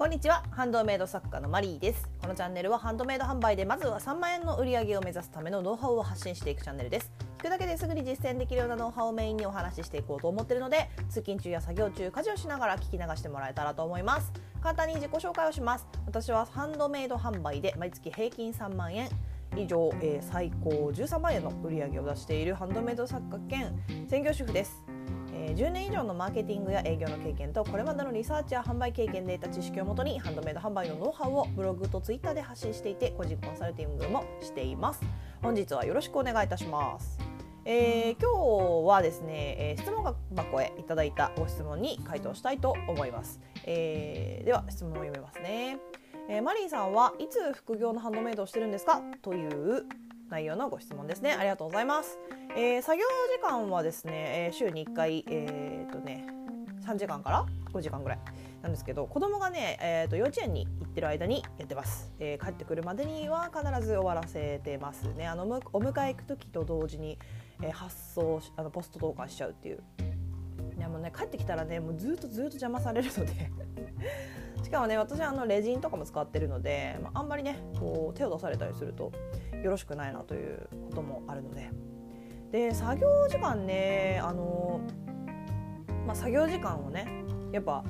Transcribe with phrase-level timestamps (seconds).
[0.00, 0.42] こんにちは。
[0.52, 2.08] ハンドメイド作家のマリーです。
[2.22, 7.12] このチャンネルはハンドメイド販売でまずは3万円の売り上げを目指すためのノウハウを発信していくチャンネルです。
[7.36, 14.32] 聞くだけですぐに実践できるようなノウハウをメインにお話ししていこうと思っているので通勤中や作業中家事をしながら聞き流してもらえたらと思います。
[14.62, 15.86] 簡単に自己紹介をします。
[16.06, 19.10] 私はハンドメイド販売で毎月平均3万円
[19.54, 24.82] 以上、えー、最高13万円の売り上げを出しているハンドメイド作家兼専業主婦です。
[25.32, 35.00] 10年以上のマーケティングや営業の経験とこれまでのリサーチや販売経験で得た知識をもとにハンドメイド販売のノウハウをブログとツイッターで発信していて個人コンサルティングもしています。
[35.42, 37.18] 本日はよろしくお願いいたします。
[37.66, 45.78] えー、今日はですね、えー、質問箱へいただいたご質問に回答したいと思います、えー、では質問を読めますね、
[46.28, 49.02] えマリーさんはいつ副業のハンドメイドをしてるんですか？
[49.20, 49.84] という
[50.30, 51.34] 内容のご質問ですね。
[51.34, 52.18] ありがとうございます、
[52.56, 54.12] えー、作業時間はですね、
[54.46, 56.26] えー、週に1回えー、っとね
[56.84, 58.18] 3時間から5時間ぐらい
[58.62, 65.26] なんですけど子供がね、えー、と幼稚園に行ってる間にやってます、えー、帰ってくるまでには必ず終わらせてますね。
[65.28, 67.18] あのお迎え行く時と同時に、
[67.62, 69.82] えー、発送あのポスト投函しちゃうっていう。
[70.76, 73.50] でもね帰ってきたらねもうずっとずっと邪魔されるので。
[74.64, 79.10] しかもね私あのレジンとかも使ってるので、まあ、あんまりねこう手を出されたりすると
[79.62, 81.70] よろしくないなということもあるので。
[82.50, 84.80] で作業時間ねあの、
[86.06, 87.06] まあ、作業時間をね
[87.52, 87.84] やっぱ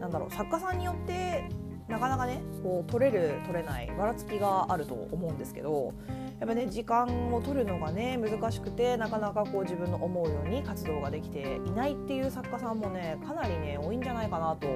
[0.00, 1.48] なんだろう作家さんによって
[1.88, 5.94] なかなかねこう取れる取れないばらつきがあると思うんですけど
[6.40, 14.66] やっぱね時間を取るのがね難しくてなかなかこう自分の思うように活動ができていないっていう作家さんもねかなりね多いんじゃないかなと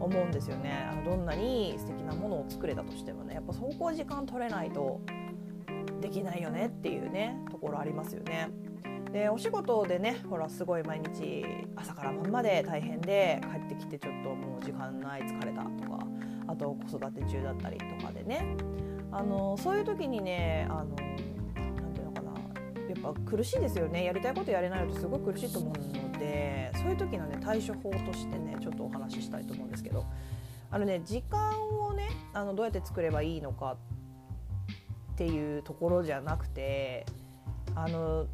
[0.00, 5.00] 思うんですよねあのどんなに素敵なものを作れたとしてもねやっぱそこ時間取れないと
[6.00, 8.48] できないよねっていうねところありますよね。
[9.12, 11.44] でお仕事でねほらすごい毎日
[11.76, 16.06] 朝から晩まで大変で帰ってきてちょっともう時間ない疲れたとか
[16.48, 18.56] あと子育て中だったりとかでね。
[19.12, 24.04] あのそういう時にねあのなんていうのかなやっぱ苦しいですよね。
[24.04, 30.04] やりたいことやれないのとすごい苦しいと思うのでそういう時のね対処法としてねちょっとお話ししたいと思うんですけど。
[30.70, 33.76] あのね時間をねあのどうやって作ればいいのか
[35.12, 37.06] っていうところじゃなくて
[37.74, 38.26] あの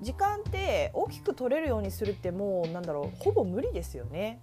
[0.00, 4.40] 時間って大きく取れるようにするってもうなんだろうほぼ無理ですよね。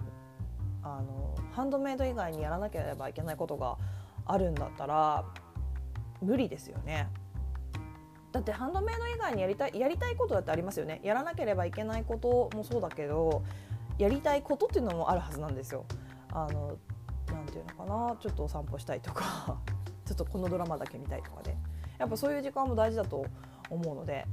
[0.82, 3.78] あのハンドメイド以外にやらなければいけないことが
[4.26, 5.24] あるんだったら
[6.22, 7.08] 無理ですよね。
[8.32, 11.00] だってハンドメイド以外にやりたいやりたいことだってありますよね。
[11.04, 13.44] やらなければいけないこともそうだけど
[14.00, 15.86] やりたいことっていうのもあるはずなんですよ。
[16.32, 16.78] あの
[17.32, 19.58] なんていうのかなちょっとお散歩したいとか
[20.06, 21.56] ちょっとこのドラマだけ見たいとかで
[22.00, 23.26] やっぱそういう時間も大事だと
[23.70, 24.26] 思うので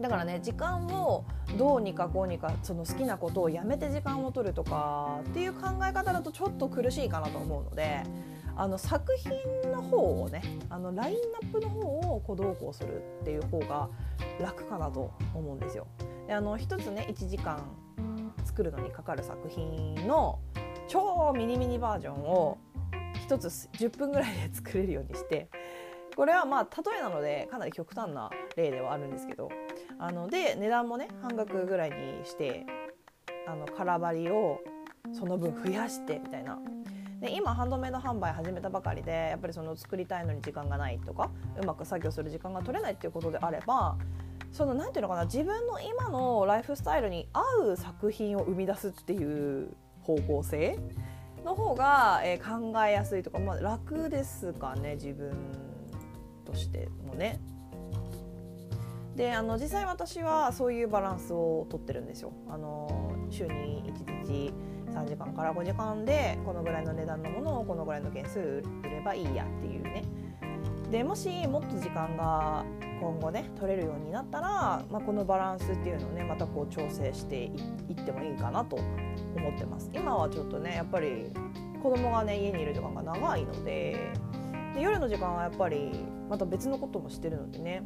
[0.00, 1.24] だからね時間を
[1.58, 8.02] どうにかこうにかその好きなことをやめて時間を取るとかっていう考え方だとちょっと苦しいかなと思うので
[8.56, 13.88] あの作品の方をねあのラインナップの方をこうどうこうするっていう方が
[14.40, 15.86] 楽かなと思うんですよ。
[16.26, 17.62] であの一つね1時間
[18.44, 20.38] 作るのにかかる作品の
[20.88, 22.58] 超ミニミニバージョンを
[23.28, 25.48] 1つ10分ぐらいで作れるようにして
[26.16, 29.48] これはまあ例えなのでかなり極端な例ではあるんですけど
[30.00, 32.64] あので値段もね半額ぐらいにして
[33.46, 34.60] あの空張りを
[35.12, 36.58] その分増やしてみたいな。
[37.20, 41.30] で今ハンドメイド販売始めたばかりでやっぱりその作りたいのに時間がないとか
[41.60, 43.98] うまく作業する時間が取れないっていうことであれば
[44.52, 50.78] その何ていうのかな自分の今のライフスタイルに合う作品を生み出すっていう方向性
[51.44, 55.36] の方が、えー、考えやすいとか、まあ、楽ですかね自分
[56.46, 57.38] としてもね。
[59.20, 62.32] であの実際私はそういうバランスをとってるんですよ。
[62.48, 64.50] あの週に1日
[64.94, 70.04] 3時間から5時間でこのぐらいの値段のものをこのぐらいの件数売ればいいやっていうね。
[70.90, 72.64] でもしもっと時間が
[72.98, 81.30] 今後ね取れるようになったら、まあ、このバランスっていうのをねまたこう調整していってもいいかなと思ってます今はちょっとねやっぱり
[81.82, 84.12] 子供がね家にいる時間が長いので
[84.74, 85.92] で夜の時間はやっぱり
[86.30, 87.82] また別のこともしてるのでね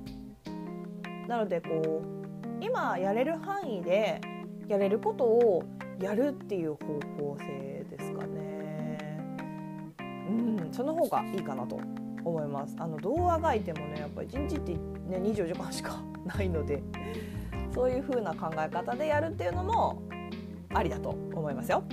[1.29, 4.21] なのでこう今やれる範囲で
[4.69, 5.65] やれることを
[6.01, 6.79] やるっていう方
[7.19, 9.19] 向性ですかね。
[10.29, 11.79] うんその方がいいかなと
[12.25, 12.77] 思います。
[12.79, 14.79] あの動画がいてもねやっぱり1日ってね
[15.19, 16.83] 24時間しかないので
[17.75, 20.03] そういう風な考え方でやるっていうのも
[20.73, 21.85] ありだと思いますよ。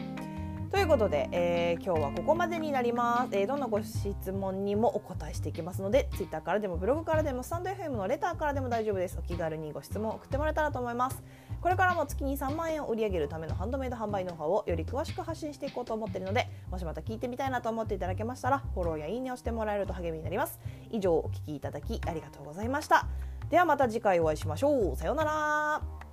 [0.71, 9.18] ということで、えー、今日はここまでになります、えー、どんなご質問にもお答えしていきますので Twitter からでもブログからでもスタンド FM のレターからでも大丈夫です。
[9.19, 11.21] お気軽にご質問送ってもらえたらと思います。
[11.59, 20.57] これからも月に3万円を売り上げるためのハンドメイド販売ノウハウをより詳しく発信していこうと思っているのでもしまた聞いてみたいなと思っていただけましたらフォローやいいねをしてもらえると励みになります。
[20.89, 23.07] 以上お聞きいただきありがとうございました。
[23.50, 24.95] ではまた次回お会いしましょう。
[24.95, 26.11] さようなら。